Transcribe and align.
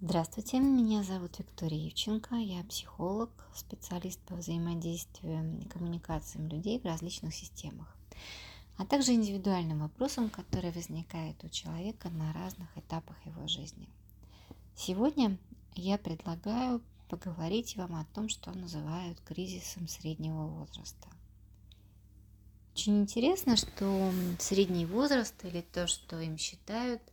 Здравствуйте, 0.00 0.60
меня 0.60 1.02
зовут 1.02 1.40
Виктория 1.40 1.86
Евченко, 1.86 2.36
я 2.36 2.62
психолог, 2.62 3.30
специалист 3.52 4.20
по 4.20 4.36
взаимодействию 4.36 5.60
и 5.60 5.64
коммуникациям 5.64 6.46
людей 6.46 6.78
в 6.78 6.84
различных 6.84 7.34
системах, 7.34 7.96
а 8.76 8.86
также 8.86 9.14
индивидуальным 9.14 9.80
вопросам, 9.80 10.30
которые 10.30 10.72
возникают 10.72 11.42
у 11.42 11.48
человека 11.48 12.10
на 12.10 12.32
разных 12.32 12.68
этапах 12.78 13.16
его 13.26 13.48
жизни. 13.48 13.88
Сегодня 14.76 15.36
я 15.74 15.98
предлагаю 15.98 16.80
поговорить 17.08 17.76
вам 17.76 17.96
о 17.96 18.04
том, 18.14 18.28
что 18.28 18.52
называют 18.52 19.18
кризисом 19.22 19.88
среднего 19.88 20.46
возраста. 20.46 21.08
Очень 22.72 23.00
интересно, 23.00 23.56
что 23.56 24.12
средний 24.38 24.86
возраст 24.86 25.34
или 25.44 25.60
то, 25.60 25.88
что 25.88 26.20
им 26.20 26.38
считают– 26.38 27.02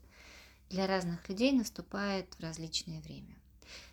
для 0.70 0.88
разных 0.88 1.28
людей 1.30 1.52
наступает 1.52 2.34
в 2.36 2.40
различное 2.40 3.02
время. 3.02 3.36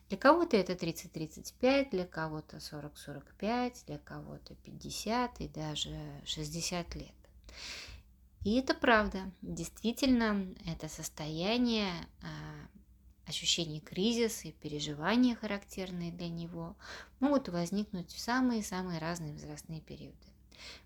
Для 0.08 0.18
кого-то 0.18 0.56
это 0.56 0.74
30-35, 0.74 1.90
для 1.90 2.06
кого-то 2.06 2.58
40-45, 2.58 3.86
для 3.86 3.98
кого-то 3.98 4.54
50 4.56 5.40
и 5.40 5.48
даже 5.48 5.98
60 6.24 6.94
лет. 6.96 7.14
И 8.44 8.56
это 8.56 8.74
правда. 8.74 9.30
Действительно, 9.40 10.46
это 10.66 10.88
состояние 10.88 11.92
а, 12.22 12.68
ощущение 13.26 13.80
кризиса 13.80 14.48
и 14.48 14.52
переживания, 14.52 15.36
характерные 15.36 16.12
для 16.12 16.28
него, 16.28 16.76
могут 17.20 17.48
возникнуть 17.48 18.12
в 18.12 18.20
самые-самые 18.20 18.98
разные 18.98 19.32
возрастные 19.32 19.80
периоды. 19.80 20.31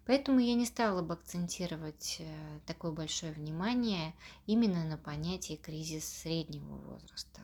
Поэтому 0.06 0.38
я 0.38 0.54
не 0.54 0.66
стала 0.66 1.02
бы 1.02 1.14
акцентировать 1.14 2.18
э, 2.20 2.60
такое 2.66 2.92
большое 2.92 3.32
внимание 3.32 4.14
именно 4.46 4.84
на 4.84 4.96
понятие 4.96 5.58
кризис 5.58 6.04
среднего 6.04 6.76
возраста. 6.76 7.40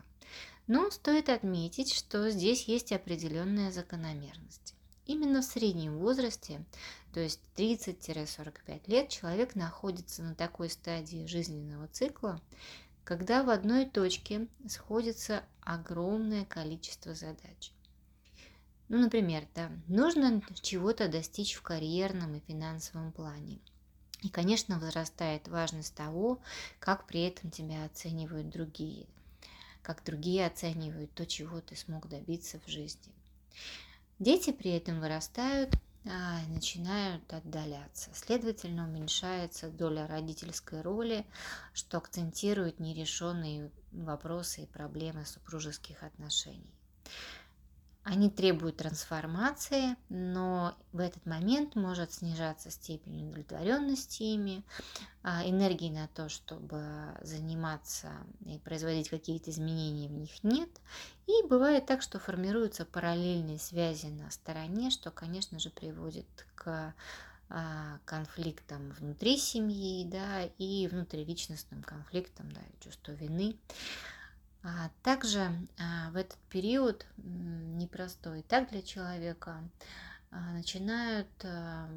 Но 0.67 0.91
стоит 0.91 1.29
отметить, 1.29 1.93
что 1.93 2.31
здесь 2.31 2.69
есть 2.69 2.93
определенная 2.93 3.73
закономерность. 3.73 4.75
Именно 5.07 5.43
в 5.43 5.45
среднем 5.45 5.99
возрасте, 5.99 6.65
то 7.13 7.21
есть 7.21 7.41
30-45 7.57 8.83
лет, 8.87 9.09
человек 9.09 9.57
находится 9.57 10.23
на 10.23 10.35
такой 10.37 10.71
стадии 10.71 11.27
жизненного 11.27 11.89
цикла, 11.89 12.41
когда 13.03 13.43
в 13.43 13.51
одной 13.51 13.85
точке 13.85 14.47
сходится 14.69 15.45
огромное 15.61 16.45
количество 16.45 17.15
задач. 17.15 17.73
Ну, 18.93 18.99
например, 18.99 19.49
да, 19.55 19.71
нужно 19.89 20.43
чего-то 20.61 21.09
достичь 21.09 21.55
в 21.55 21.63
карьерном 21.63 22.35
и 22.35 22.41
финансовом 22.41 23.11
плане. 23.11 23.59
И, 24.21 24.29
конечно, 24.29 24.79
возрастает 24.79 25.49
важность 25.49 25.95
того, 25.95 26.41
как 26.79 27.07
при 27.07 27.23
этом 27.23 27.51
тебя 27.51 27.87
оценивают 27.87 28.51
другие, 28.51 29.07
как 29.81 30.05
другие 30.05 30.45
оценивают 30.45 31.11
то, 31.15 31.25
чего 31.25 31.63
ты 31.63 31.75
смог 31.75 32.07
добиться 32.07 32.61
в 32.67 32.69
жизни. 32.69 33.15
Дети 34.19 34.53
при 34.53 34.73
этом 34.73 35.01
вырастают 35.01 35.75
а, 36.05 36.43
начинают 36.49 37.33
отдаляться. 37.33 38.11
Следовательно, 38.13 38.87
уменьшается 38.87 39.71
доля 39.71 40.07
родительской 40.07 40.83
роли, 40.83 41.25
что 41.73 41.97
акцентирует 41.97 42.79
нерешенные 42.79 43.71
вопросы 43.91 44.65
и 44.65 44.67
проблемы 44.67 45.25
супружеских 45.25 46.03
отношений. 46.03 46.75
Они 48.05 48.29
требуют 48.29 48.79
трансформации, 48.79 49.97
но 50.09 50.77
в 50.93 50.99
этот 50.99 51.25
момент 51.25 51.77
может 51.77 52.13
снижаться 52.13 52.71
степень 52.71 53.29
удовлетворенности 53.29 54.25
ими, 54.25 54.65
а, 55.23 55.49
энергии 55.49 55.89
на 55.89 56.09
то, 56.09 56.29
чтобы 56.29 56.83
заниматься 57.21 58.11
и 58.45 58.59
производить 58.59 59.09
какие-то 59.09 59.51
изменения 59.51 60.09
в 60.09 60.13
них 60.13 60.43
нет. 60.43 60.69
И 61.29 61.47
бывает 61.47 61.87
так, 61.87 62.03
что 62.03 62.19
формируются 62.19 62.85
параллельные 62.85 63.61
связи 63.61 64.07
на 64.07 64.31
стороне, 64.33 64.91
что, 64.91 65.13
конечно 65.13 65.61
же, 65.61 65.71
приводит 65.71 66.27
к 66.57 66.95
а, 67.51 67.99
конфликтам 68.05 68.91
внутри 68.99 69.37
семьи, 69.37 70.05
да, 70.07 70.45
и 70.59 70.89
внутриличностным 70.89 71.83
конфликтам, 71.85 72.51
да, 72.51 72.61
чувство 72.81 73.13
вины. 73.13 73.57
А 74.65 74.91
также 75.03 75.51
а, 75.79 76.11
в 76.11 76.17
этот 76.17 76.39
период 76.49 77.05
непростой 77.17 78.43
так 78.43 78.71
для 78.71 78.83
человека 78.83 79.63
а, 80.31 80.53
начинают 80.53 81.29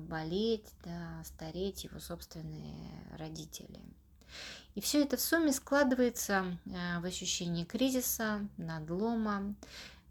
болеть, 0.07 0.67
да, 0.83 1.23
стареть 1.23 1.83
его 1.83 1.99
собственные 1.99 2.91
родители. 3.17 3.79
И 4.73 4.81
все 4.81 5.03
это 5.03 5.15
в 5.15 5.21
сумме 5.21 5.53
складывается 5.53 6.57
в 6.65 7.05
ощущении 7.05 7.63
кризиса, 7.63 8.45
надлома, 8.57 9.55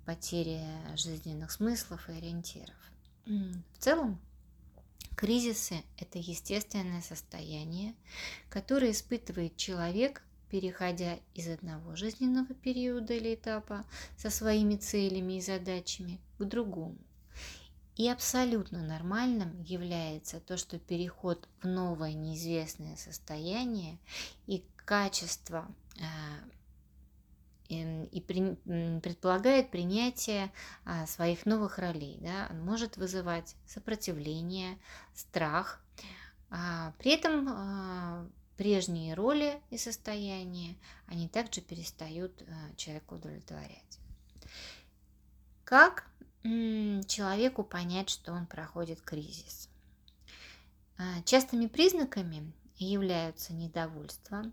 потери 0.06 0.62
жизненных 0.97 1.50
смыслов 1.50 2.09
и 2.09 2.12
ориентиров. 2.12 2.76
В 3.26 3.78
целом, 3.78 4.19
кризисы– 5.16 5.82
это 5.98 6.19
естественное 6.19 7.03
состояние, 7.03 7.94
которое 8.48 8.92
испытывает 8.92 9.56
человек 9.56 10.22
переходя 10.54 11.19
из 11.34 11.48
одного 11.48 11.97
жизненного 11.97 12.54
периода 12.54 13.12
или 13.12 13.34
этапа 13.34 13.84
со 14.16 14.31
своими 14.31 14.76
целями 14.76 15.32
и 15.32 15.41
задачами 15.41 16.20
к 16.38 16.44
другому. 16.44 16.97
И 17.97 18.09
абсолютно 18.09 18.81
нормальным 18.81 19.60
является 19.62 20.38
то, 20.38 20.56
что 20.56 20.78
переход 20.78 21.48
в 21.60 21.66
новое 21.66 22.12
неизвестное 22.12 22.94
состояние 22.94 23.98
и 24.47 24.65
качество 24.76 25.66
э, 25.98 26.04
и 27.69 28.21
предполагает 28.21 29.72
принятие 29.72 30.53
а, 30.84 31.09
своих 31.09 31.47
новых 31.47 31.78
ролей. 31.78 32.21
Да? 32.21 32.54
Может 32.62 32.97
вызывать 32.97 33.56
сопротивление, 33.66 34.78
страх. 35.15 35.81
А, 36.48 36.92
при 37.00 37.10
этом 37.10 37.48
а, 37.48 38.28
прежние 38.56 39.15
роли 39.15 39.60
и 39.70 39.78
состояния, 39.78 40.76
они 41.06 41.28
также 41.28 41.60
перестают 41.60 42.42
э, 42.42 42.47
человека 42.76 43.15
удовлетворять. 43.15 43.98
Как 45.65 46.10
человеку 46.42 47.65
понять, 47.65 48.10
что 48.10 48.32
он 48.32 48.47
проходит 48.47 49.00
кризис? 49.00 49.69
Э, 50.98 51.22
частыми 51.25 51.66
признаками 51.66 52.53
являются 52.76 53.53
недовольство 53.53 54.44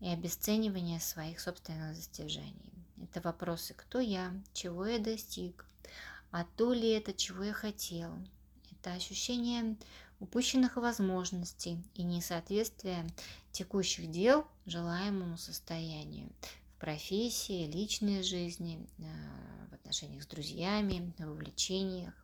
и 0.00 0.08
обесценивание 0.08 1.00
своих 1.00 1.40
собственных 1.40 1.96
достижений. 1.96 2.72
Это 3.02 3.20
вопросы 3.20 3.74
«кто 3.74 4.00
я?», 4.00 4.32
«чего 4.52 4.86
я 4.86 4.98
достиг?», 4.98 5.64
«а 6.30 6.44
то 6.44 6.72
ли 6.72 6.90
это, 6.90 7.12
чего 7.12 7.44
я 7.44 7.52
хотел?». 7.52 8.12
Это 8.72 8.92
ощущение 8.92 9.76
упущенных 10.20 10.76
возможностей 10.76 11.78
и 11.94 12.02
несоответствия 12.02 13.06
текущих 13.52 14.10
дел 14.10 14.46
желаемому 14.66 15.38
состоянию 15.38 16.30
в 16.76 16.80
профессии, 16.80 17.70
личной 17.70 18.22
жизни, 18.22 18.86
э, 18.98 19.02
в 19.70 19.74
отношениях 19.74 20.22
с 20.22 20.26
друзьями, 20.26 21.12
в 21.18 21.30
увлечениях. 21.30 22.14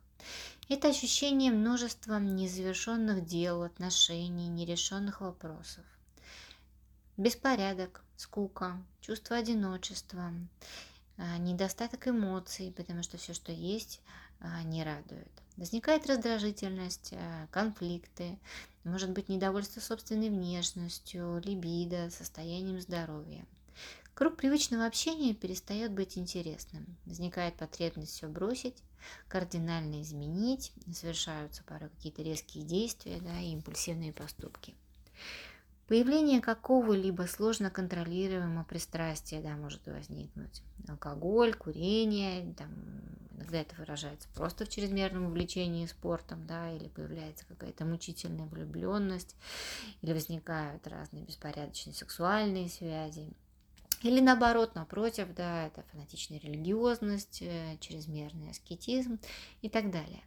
Это 0.67 0.89
ощущение 0.89 1.51
множества 1.51 2.19
незавершенных 2.19 3.25
дел, 3.25 3.63
отношений, 3.63 4.47
нерешенных 4.47 5.21
вопросов. 5.21 5.85
Беспорядок, 7.17 8.03
скука, 8.17 8.81
чувство 8.99 9.37
одиночества, 9.37 10.33
э, 11.17 11.37
недостаток 11.37 12.07
эмоций, 12.07 12.73
потому 12.75 13.03
что 13.03 13.17
все, 13.17 13.33
что 13.33 13.51
есть, 13.51 14.01
э, 14.39 14.63
не 14.63 14.83
радует. 14.83 15.31
Возникает 15.57 16.07
раздражительность, 16.07 17.09
э, 17.11 17.47
конфликты, 17.51 18.37
может 18.83 19.11
быть 19.11 19.29
недовольство 19.29 19.79
собственной 19.79 20.29
внешностью, 20.29 21.41
либидо, 21.43 22.09
состоянием 22.09 22.81
здоровья. 22.81 23.45
Круг 24.13 24.37
привычного 24.37 24.85
общения 24.85 25.33
перестает 25.33 25.91
быть 25.91 26.17
интересным. 26.17 26.85
Возникает 27.05 27.55
потребность 27.55 28.13
все 28.13 28.27
бросить, 28.27 28.75
кардинально 29.27 30.01
изменить, 30.01 30.71
совершаются 30.93 31.63
порой 31.63 31.89
какие-то 31.89 32.21
резкие 32.21 32.63
действия 32.63 33.19
да, 33.21 33.39
и 33.39 33.51
импульсивные 33.51 34.13
поступки. 34.13 34.73
Появление 35.87 36.41
какого-либо 36.41 37.23
сложно 37.23 37.69
контролируемого 37.69 38.63
пристрастия 38.63 39.39
да, 39.41 39.55
может 39.55 39.85
возникнуть. 39.85 40.63
Алкоголь, 40.87 41.53
курение, 41.53 42.53
там, 42.55 42.71
иногда 43.35 43.61
это 43.61 43.75
выражается 43.75 44.27
просто 44.33 44.65
в 44.65 44.69
чрезмерном 44.69 45.27
увлечении 45.27 45.85
спортом, 45.85 46.47
да, 46.47 46.71
или 46.71 46.87
появляется 46.87 47.45
какая-то 47.45 47.85
мучительная 47.85 48.47
влюбленность, 48.47 49.35
или 50.01 50.13
возникают 50.13 50.87
разные 50.87 51.23
беспорядочные 51.23 51.93
сексуальные 51.93 52.69
связи. 52.69 53.29
Или 54.01 54.21
наоборот, 54.21 54.73
напротив, 54.73 55.27
да, 55.35 55.67
это 55.67 55.83
фанатичная 55.91 56.39
религиозность, 56.39 57.43
э, 57.43 57.77
чрезмерный 57.79 58.51
аскетизм 58.51 59.19
и 59.61 59.69
так 59.69 59.91
далее. 59.91 60.23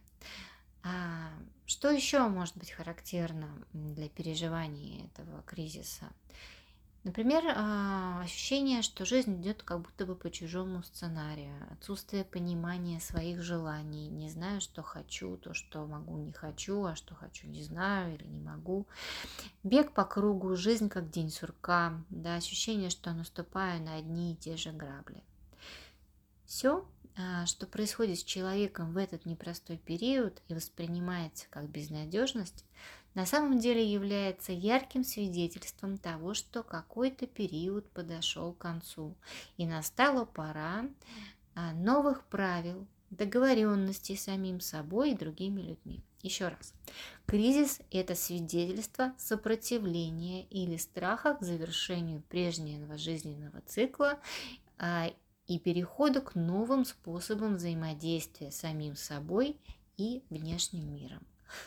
А 0.83 1.31
что 1.65 1.89
еще 1.89 2.27
может 2.27 2.57
быть 2.57 2.71
характерно 2.71 3.49
для 3.73 4.09
переживания 4.09 5.05
этого 5.05 5.41
кризиса? 5.43 6.05
Например, 7.05 7.43
а, 7.55 8.21
ощущение, 8.21 8.81
что 8.81 9.05
жизнь 9.05 9.41
идет 9.41 9.63
как 9.63 9.79
будто 9.79 10.05
бы 10.05 10.15
по 10.15 10.29
чужому 10.29 10.83
сценарию, 10.83 11.55
отсутствие 11.71 12.25
понимания 12.25 12.99
своих 12.99 13.41
желаний, 13.41 14.09
не 14.09 14.29
знаю, 14.29 14.59
что 14.59 14.83
хочу, 14.83 15.37
то, 15.37 15.53
что 15.53 15.85
могу, 15.85 16.17
не 16.17 16.33
хочу, 16.33 16.83
а 16.83 16.97
что 16.97 17.15
хочу, 17.15 17.47
не 17.47 17.63
знаю 17.63 18.15
или 18.15 18.27
не 18.27 18.41
могу. 18.41 18.85
Бег 19.63 19.93
по 19.93 20.03
кругу, 20.03 20.57
жизнь 20.57 20.89
как 20.89 21.09
день 21.09 21.31
сурка, 21.31 21.93
да, 22.09 22.35
ощущение, 22.35 22.89
что 22.89 23.13
наступаю 23.13 23.81
на 23.81 23.95
одни 23.95 24.33
и 24.33 24.35
те 24.35 24.57
же 24.57 24.73
грабли. 24.73 25.23
Все, 26.45 26.85
что 27.45 27.67
происходит 27.67 28.19
с 28.19 28.23
человеком 28.23 28.93
в 28.93 28.97
этот 28.97 29.25
непростой 29.25 29.77
период 29.77 30.41
и 30.47 30.53
воспринимается 30.53 31.47
как 31.49 31.69
безнадежность, 31.69 32.65
на 33.15 33.25
самом 33.25 33.59
деле 33.59 33.85
является 33.85 34.51
ярким 34.51 35.03
свидетельством 35.03 35.97
того, 35.97 36.33
что 36.33 36.63
какой-то 36.63 37.27
период 37.27 37.89
подошел 37.91 38.53
к 38.53 38.59
концу, 38.59 39.15
и 39.57 39.65
настала 39.65 40.25
пора 40.25 40.85
а, 41.55 41.73
новых 41.73 42.23
правил, 42.25 42.87
договоренностей 43.09 44.15
с 44.15 44.23
самим 44.23 44.59
собой 44.59 45.11
и 45.11 45.17
другими 45.17 45.61
людьми. 45.61 46.03
Еще 46.21 46.49
раз. 46.49 46.73
Кризис– 47.25 47.79
это 47.91 48.13
свидетельство 48.13 49.13
сопротивления 49.17 50.43
или 50.45 50.77
страха 50.77 51.35
к 51.35 51.43
завершению 51.43 52.21
прежнего 52.29 52.97
жизненного 52.97 53.61
цикла 53.61 54.19
а, 54.77 55.11
и 55.49 55.57
переходу 55.57 56.21
к 56.21 56.35
новым 56.35 56.85
способам 56.85 57.55
взаимодействия 57.55 58.51
с 58.51 58.57
самим 58.57 58.95
собой 58.95 59.57
и 59.97 60.23
внешним 60.29 60.93
миром. 60.93 61.25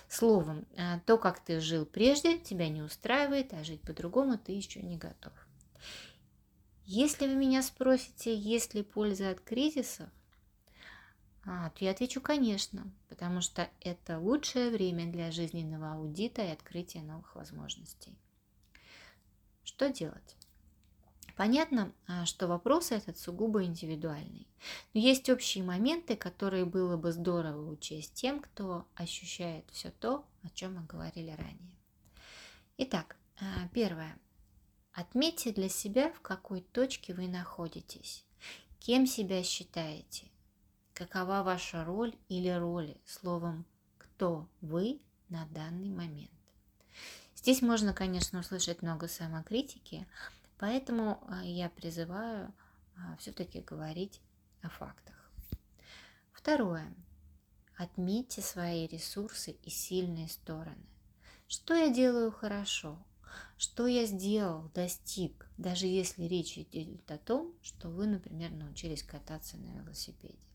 Словом, 0.08 0.64
э, 0.76 1.00
то, 1.05 1.19
как 1.19 1.40
ты 1.40 1.61
жил 1.61 1.84
прежде, 1.84 2.38
тебя 2.38 2.69
не 2.69 2.81
устраивает, 2.81 3.52
а 3.52 3.64
жить 3.64 3.81
по-другому 3.81 4.38
ты 4.38 4.52
еще 4.52 4.81
не 4.81 4.96
готов. 4.96 5.32
Если 6.84 7.26
вы 7.26 7.34
меня 7.34 7.61
спросите, 7.61 8.37
есть 8.37 8.75
ли 8.75 8.84
польза 8.84 9.31
от 9.31 9.40
кризисов, 9.40 10.08
а, 11.44 11.70
то 11.70 11.85
я 11.85 11.90
отвечу, 11.90 12.20
конечно, 12.20 12.87
потому 13.08 13.40
что 13.40 13.69
это 13.81 14.20
лучшее 14.20 14.70
время 14.70 15.11
для 15.11 15.32
жизненного 15.32 15.94
аудита 15.94 16.43
и 16.43 16.50
открытия 16.50 17.02
новых 17.02 17.35
возможностей. 17.35 18.17
Что 19.64 19.90
делать? 19.90 20.37
Понятно, 21.37 21.93
а, 22.06 22.26
что 22.26 22.46
вопрос 22.46 22.93
этот 22.93 23.19
сугубо 23.19 23.64
индивидуальный. 23.64 24.46
Но 24.93 25.00
есть 25.00 25.31
общие 25.31 25.64
моменты, 25.64 26.17
которые 26.17 26.64
было 26.64 26.96
бы 26.96 27.12
здорово 27.12 27.70
учесть 27.70 28.14
тем, 28.14 28.40
кто 28.40 28.87
ощущает 28.94 29.64
все 29.70 29.90
то, 29.90 30.25
о 30.43 30.50
чем 30.50 30.75
мы 30.75 30.84
говорили 30.84 31.31
ранее. 31.31 31.76
Итак, 32.79 33.17
а, 33.40 33.69
первое. 33.73 34.17
Отметьте 34.93 35.52
для 35.52 35.69
себя, 35.69 36.12
в 36.12 36.20
какой 36.20 36.61
точке 36.61 37.14
вы 37.14 37.26
находитесь, 37.26 38.26
кем 38.78 39.06
себя 39.06 39.43
считаете, 39.43 40.31
какова 40.93 41.43
ваша 41.43 41.85
роль 41.85 42.14
или 42.28 42.50
роли, 42.50 43.00
словом, 43.06 43.64
кто 43.96 44.46
вы 44.61 45.00
на 45.31 45.46
данный 45.46 45.90
момент. 45.90 46.31
Здесь 47.35 47.62
можно, 47.62 47.94
конечно, 47.94 48.40
услышать 48.40 48.82
много 48.82 49.08
самокритики, 49.08 50.06
Поэтому 50.62 51.19
а, 51.26 51.44
я 51.44 51.69
призываю 51.69 52.55
а, 52.97 53.17
все-таки 53.17 53.62
говорить 53.62 54.20
о 54.62 54.69
фактах. 54.69 55.32
Второе. 56.32 56.94
Отметьте 57.76 58.43
свои 58.43 58.87
ресурсы 58.87 59.56
и 59.64 59.70
сильные 59.70 60.29
стороны. 60.29 60.87
Что 61.49 61.75
я 61.75 61.93
делаю 61.93 62.31
хорошо? 62.31 62.97
Что 63.59 63.88
я 63.88 64.06
сделал, 64.06 64.70
достиг, 64.73 65.49
даже 65.59 65.88
если 65.88 66.26
речь 66.26 66.56
идет 66.56 67.11
о 67.11 67.19
том, 67.19 67.53
что 67.61 67.88
вы, 67.88 68.06
например, 68.06 68.53
научились 68.53 69.03
кататься 69.03 69.56
на 69.56 69.81
велосипеде. 69.81 70.47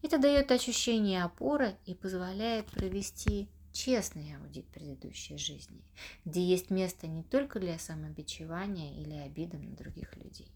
Это 0.00 0.16
дает 0.16 0.50
ощущение 0.50 1.24
опоры 1.24 1.76
и 1.84 1.94
позволяет 1.94 2.68
провести 2.68 3.50
честный 3.72 4.36
аудит 4.36 4.66
предыдущей 4.68 5.36
жизни, 5.36 5.82
где 6.24 6.44
есть 6.44 6.70
место 6.70 7.06
не 7.06 7.22
только 7.22 7.60
для 7.60 7.78
самобичевания 7.78 9.00
или 9.00 9.14
обидам 9.14 9.62
на 9.62 9.76
других 9.76 10.16
людей. 10.16 10.50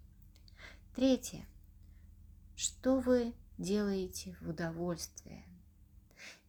Третье. 0.94 1.46
Что 2.56 3.00
вы 3.00 3.34
делаете 3.58 4.36
в 4.40 4.48
удовольствие? 4.48 5.44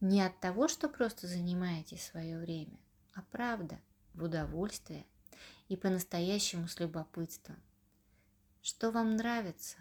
Не 0.01 0.21
от 0.21 0.39
того, 0.39 0.67
что 0.67 0.87
просто 0.87 1.27
занимаете 1.27 1.97
свое 1.97 2.39
время, 2.39 2.79
а 3.13 3.21
правда, 3.31 3.79
в 4.13 4.23
удовольствие 4.23 5.05
и 5.67 5.75
по-настоящему 5.75 6.67
с 6.67 6.79
любопытством. 6.79 7.57
Что 8.61 8.91
вам 8.91 9.15
нравится? 9.15 9.77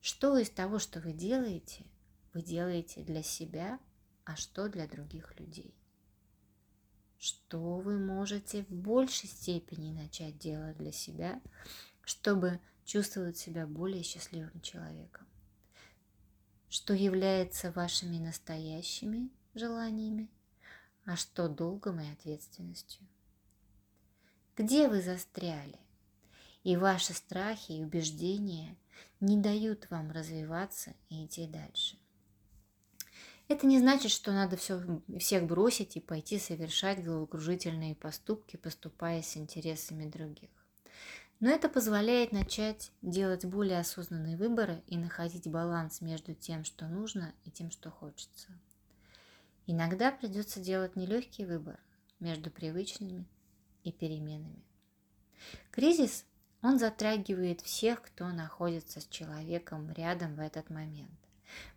Что 0.00 0.36
из 0.36 0.50
того, 0.50 0.78
что 0.78 1.00
вы 1.00 1.12
делаете, 1.12 1.84
вы 2.32 2.42
делаете 2.42 3.02
для 3.02 3.22
себя– 3.22 3.78
а 4.24 4.36
что 4.36 4.68
для 4.68 4.86
других 4.86 5.38
людей. 5.38 5.74
Что 7.18 7.76
вы 7.78 7.98
можете 7.98 8.64
в 8.64 8.70
большей 8.70 9.28
степени 9.28 9.92
начать 9.92 10.38
делать 10.38 10.76
для 10.76 10.92
себя, 10.92 11.40
чтобы 12.02 12.60
чувствовать 12.84 13.38
себя 13.38 13.66
более 13.66 14.02
счастливым 14.02 14.60
человеком. 14.60 15.26
Что 16.68 16.92
является 16.92 17.70
вашими 17.72 18.18
настоящими 18.18 19.30
желаниями, 19.54 20.28
а 21.04 21.16
что 21.16 21.48
долгом 21.48 22.00
и 22.00 22.10
ответственностью. 22.10 23.06
Где 24.56 24.88
вы 24.88 25.02
застряли? 25.02 25.78
И 26.62 26.76
ваши 26.76 27.12
страхи 27.12 27.72
и 27.72 27.84
убеждения 27.84 28.76
не 29.20 29.36
дают 29.36 29.90
вам 29.90 30.10
развиваться 30.10 30.94
и 31.10 31.26
идти 31.26 31.46
дальше. 31.46 31.98
Это 33.48 33.66
не 33.66 33.78
значит, 33.78 34.10
что 34.10 34.32
надо 34.32 34.56
все, 34.56 34.82
всех 35.18 35.44
бросить 35.44 35.96
и 35.96 36.00
пойти 36.00 36.38
совершать 36.38 37.04
головокружительные 37.04 37.94
поступки, 37.94 38.56
поступая 38.56 39.22
с 39.22 39.36
интересами 39.36 40.08
других. 40.08 40.50
Но 41.40 41.50
это 41.50 41.68
позволяет 41.68 42.32
начать 42.32 42.90
делать 43.02 43.44
более 43.44 43.80
осознанные 43.80 44.36
выборы 44.36 44.82
и 44.86 44.96
находить 44.96 45.46
баланс 45.46 46.00
между 46.00 46.34
тем, 46.34 46.64
что 46.64 46.86
нужно, 46.86 47.34
и 47.44 47.50
тем, 47.50 47.70
что 47.70 47.90
хочется. 47.90 48.48
Иногда 49.66 50.10
придется 50.10 50.60
делать 50.60 50.96
нелегкий 50.96 51.44
выбор 51.44 51.78
между 52.20 52.50
привычными 52.50 53.26
и 53.82 53.92
переменами. 53.92 54.64
Кризис, 55.70 56.24
он 56.62 56.78
затрагивает 56.78 57.60
всех, 57.60 58.00
кто 58.00 58.28
находится 58.28 59.00
с 59.00 59.06
человеком 59.06 59.90
рядом 59.92 60.36
в 60.36 60.40
этот 60.40 60.70
момент. 60.70 61.10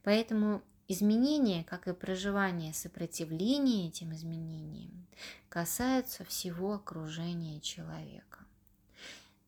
Поэтому 0.03 0.61
Изменения, 0.89 1.65
как 1.65 1.89
и 1.89 1.93
проживание 1.93 2.73
сопротивления 2.73 3.89
этим 3.89 4.13
изменениям, 4.13 5.05
касаются 5.49 6.23
всего 6.23 6.75
окружения 6.75 7.59
человека. 7.59 8.39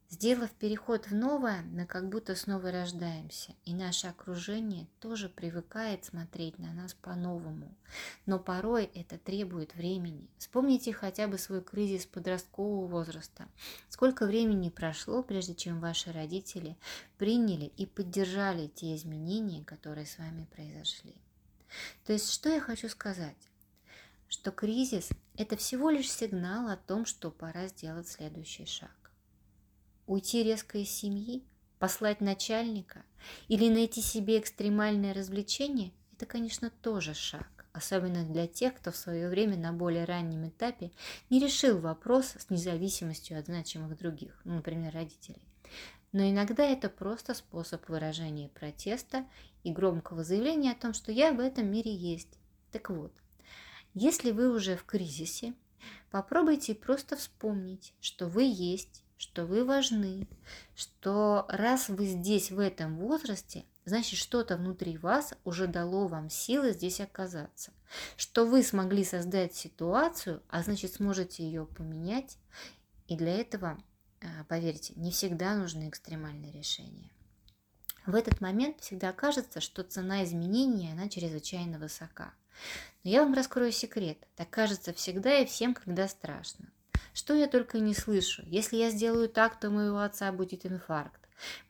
Сделав 0.10 0.52
переход 0.52 1.06
в 1.06 1.16
новое, 1.16 1.62
мы 1.62 1.86
как 1.86 2.10
будто 2.10 2.36
снова 2.36 2.72
рождаемся, 2.72 3.54
и 3.64 3.74
наше 3.74 4.08
окружение 4.08 4.88
тоже 5.00 5.30
привыкает 5.30 6.04
смотреть 6.04 6.60
на 6.60 6.74
нас 6.74 6.94
по-новому. 6.94 7.74
Но 8.26 8.38
порой 8.38 8.90
это 8.94 9.18
требует 9.18 9.76
времени. 9.76 10.28
Вспомните 10.40 10.92
хотя 10.92 11.28
бы 11.28 11.38
свой 11.38 11.62
кризис 11.62 12.06
подросткового 12.06 12.88
возраста. 12.88 13.48
Сколько 13.88 14.26
времени 14.26 14.70
прошло, 14.70 15.24
прежде 15.24 15.56
чем 15.56 15.80
ваши 15.80 16.12
родители 16.12 16.76
приняли 17.18 17.72
и 17.78 17.86
поддержали 17.86 18.68
те 18.68 18.96
изменения, 18.96 19.64
которые 19.64 20.06
с 20.06 20.18
вами 20.18 20.46
произошли. 20.54 21.16
То 22.06 22.14
есть, 22.14 22.32
что 22.32 22.50
я 22.50 22.60
хочу 22.60 22.90
сказать? 22.90 23.38
Что 24.28 24.52
кризис– 24.52 25.10
это 25.38 25.58
всего 25.58 25.90
лишь 25.90 26.12
сигнал 26.12 26.70
о 26.70 26.78
том, 26.78 27.06
что 27.06 27.32
пора 27.32 27.68
сделать 27.68 28.08
следующий 28.08 28.66
шаг. 28.66 29.12
Уйти 30.06 30.44
резко 30.44 30.78
из 30.78 30.90
семьи, 30.90 31.44
послать 31.80 32.22
начальника 32.22 33.04
или 33.48 33.70
найти 33.70 34.02
себе 34.02 34.40
экстремальное 34.40 35.14
развлечение– 35.14 35.92
это, 36.20 36.26
конечно, 36.26 36.70
тоже 36.70 37.14
шаг, 37.14 37.66
особенно 37.72 38.26
для 38.26 38.46
тех, 38.46 38.76
кто 38.76 38.92
в 38.92 38.98
свое 38.98 39.30
время 39.30 39.56
на 39.56 39.72
более 39.72 40.04
раннем 40.04 40.50
этапе 40.50 40.92
не 41.30 41.40
решил 41.40 41.80
вопрос 41.80 42.34
с 42.38 42.50
независимостью 42.50 43.40
от 43.40 43.46
значимых 43.46 43.98
других, 43.98 44.42
ну, 44.44 44.56
например, 44.56 44.94
родителей. 44.94 45.42
Но 46.12 46.28
иногда 46.28 46.64
это 46.64 46.90
просто 46.90 47.34
способ 47.34 47.88
выражения 47.88 48.50
протеста 48.50 49.26
и 49.64 49.72
громкого 49.72 50.24
заявления 50.24 50.72
о 50.72 50.80
том, 50.80 50.94
что 50.94 51.12
я 51.12 51.32
в 51.32 51.40
этом 51.40 51.70
мире 51.72 51.94
есть. 51.94 52.40
Так 52.72 52.90
вот, 52.90 53.14
если 53.94 54.32
вы 54.32 54.50
уже 54.50 54.76
в 54.76 54.86
кризисе, 54.86 55.54
попробуйте 56.12 56.74
просто 56.74 57.16
вспомнить, 57.16 57.94
что 58.02 58.28
вы 58.28 58.44
есть, 58.44 59.04
что 59.18 59.46
вы 59.46 59.66
важны, 59.66 60.28
что 60.76 61.46
раз 61.50 61.90
вы 61.90 62.06
здесь 62.06 62.52
в 62.52 62.60
этом 62.60 62.98
возрасте, 62.98 63.66
значит 63.86 64.18
что-то 64.18 64.56
внутри 64.56 64.98
вас 64.98 65.34
уже 65.44 65.68
дало 65.68 66.08
вам 66.08 66.30
силы 66.30 66.72
здесь 66.72 67.02
оказаться, 67.02 67.72
что 68.16 68.46
вы 68.46 68.64
смогли 68.64 69.04
создать 69.04 69.56
ситуацию, 69.56 70.42
а 70.50 70.64
значит 70.64 70.94
сможете 70.94 71.44
ее 71.44 71.66
поменять, 71.66 72.38
и 73.08 73.18
для 73.18 73.36
этого 73.36 73.78
поверьте, 74.48 74.94
не 74.96 75.12
всегда 75.12 75.56
нужны 75.56 75.90
экстремальные 75.90 76.52
решения. 76.52 77.10
В 78.06 78.16
этот 78.16 78.42
момент 78.42 78.82
всегда 78.82 79.12
кажется, 79.14 79.62
что 79.62 79.84
цена 79.84 80.24
изменения, 80.24 80.94
она 80.94 81.10
чрезвычайно 81.10 81.78
высока. 81.78 82.34
Но 83.04 83.12
я 83.12 83.24
вам 83.24 83.34
раскрою 83.34 83.72
секрет. 83.72 84.18
Так 84.36 84.50
кажется 84.50 84.94
всегда 84.94 85.40
и 85.40 85.46
всем, 85.46 85.74
когда 85.74 86.08
страшно. 86.08 86.66
Что 87.14 87.34
я 87.34 87.48
только 87.48 87.80
не 87.80 87.94
слышу. 87.94 88.44
Если 88.46 88.78
я 88.78 88.90
сделаю 88.90 89.30
так, 89.30 89.60
то 89.60 89.70
моего 89.70 90.00
отца 90.00 90.32
будет 90.32 90.66
инфаркт. 90.66 91.20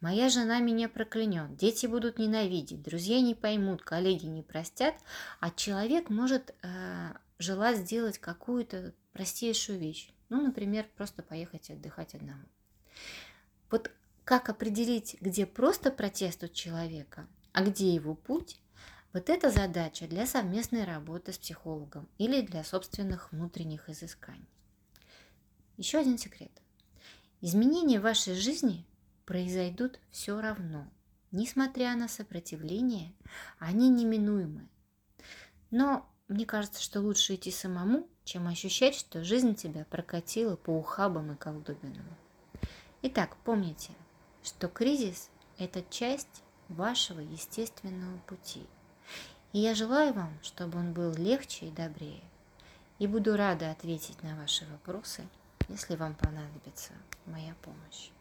Моя 0.01 0.29
жена 0.29 0.60
меня 0.60 0.89
проклянет, 0.89 1.56
дети 1.56 1.86
будут 1.86 2.18
ненавидеть, 2.18 2.82
друзья 2.82 3.22
не 3.22 3.36
поймут, 3.36 3.84
коллеги 3.84 4.25
не 4.25 4.41
простят, 4.41 4.96
а 5.39 5.51
человек 5.51 6.10
может 6.10 6.56
э, 6.63 7.13
желать 7.38 7.77
сделать 7.77 8.18
какую-то 8.18 8.94
простейшую 9.13 9.77
вещь. 9.77 10.12
Ну, 10.30 10.42
например, 10.42 10.88
просто 10.96 11.24
поехать 11.24 11.70
отдыхать 11.70 12.16
одному. 12.16 12.46
Вот 13.70 13.92
как 14.24 14.50
определить, 14.50 15.18
где 15.22 15.46
просто 15.46 15.92
протест 15.92 16.44
у 16.44 16.48
человека, 16.48 17.28
а 17.52 17.64
где 17.64 17.94
его 17.94 18.14
путь, 18.16 18.60
вот 19.12 19.30
это 19.30 19.50
задача 19.50 20.08
для 20.08 20.28
совместной 20.28 20.84
работы 20.84 21.34
с 21.34 21.40
психологом 21.40 22.08
или 22.20 22.42
для 22.42 22.64
собственных 22.64 23.32
внутренних 23.32 23.90
изысканий. 23.90 24.48
Еще 25.78 25.98
один 25.98 26.20
секрет. 26.20 26.52
Изменения 27.42 28.00
в 28.00 28.04
вашей 28.04 28.36
жизни 28.36 28.86
произойдут 29.26 30.00
все 30.12 30.40
равно. 30.40 30.88
Несмотря 31.32 31.96
на 31.96 32.08
сопротивление, 32.08 33.14
они 33.58 33.90
неминуемы. 33.90 34.68
Но 35.72 36.08
мне 36.28 36.46
кажется, 36.46 36.82
что 36.82 37.02
лучше 37.02 37.36
идти 37.36 37.50
самому, 37.50 38.08
чем 38.30 38.48
ощущать, 38.48 38.96
что 38.96 39.24
жизнь 39.24 39.56
тебя 39.56 39.86
прокатила 39.86 40.56
по 40.56 40.72
ухабам 40.72 41.32
и 41.32 41.36
колдобинам. 41.36 42.06
Итак, 43.02 43.36
помните, 43.44 43.92
что 44.44 44.68
кризис– 44.68 45.30
это 45.58 45.84
часть 45.90 46.44
вашего 46.68 47.20
естественного 47.20 48.18
пути– 48.28 48.66
и 49.52 49.60
я 49.60 49.74
желаю 49.74 50.14
вам, 50.14 50.38
чтобы 50.44 50.78
он 50.78 50.94
был 50.94 51.14
легче 51.16 51.68
и 51.68 51.72
добрее. 51.72 52.22
И 53.00 53.08
буду 53.08 53.36
рада 53.36 53.72
ответить 53.72 54.22
на 54.22 54.36
ваши 54.36 54.66
вопросы, 54.68 55.28
если 55.70 55.96
вам 55.96 56.14
понадобится 56.14 56.94
моя 57.26 57.56
помощь. 57.64 58.12